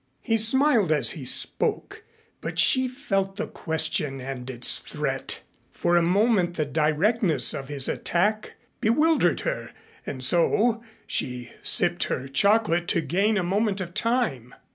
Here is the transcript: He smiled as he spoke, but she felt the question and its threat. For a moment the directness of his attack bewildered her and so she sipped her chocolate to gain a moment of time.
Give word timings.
He 0.23 0.35
smiled 0.35 0.91
as 0.91 1.11
he 1.11 1.25
spoke, 1.25 2.03
but 2.41 2.57
she 2.57 2.87
felt 2.87 3.35
the 3.35 3.45
question 3.45 4.19
and 4.19 4.49
its 4.49 4.79
threat. 4.79 5.41
For 5.71 5.95
a 5.95 6.01
moment 6.01 6.55
the 6.55 6.65
directness 6.65 7.53
of 7.53 7.67
his 7.67 7.87
attack 7.87 8.53
bewildered 8.79 9.41
her 9.41 9.69
and 10.03 10.23
so 10.23 10.81
she 11.05 11.51
sipped 11.61 12.05
her 12.05 12.27
chocolate 12.27 12.87
to 12.87 13.01
gain 13.01 13.37
a 13.37 13.43
moment 13.43 13.79
of 13.79 13.93
time. 13.93 14.55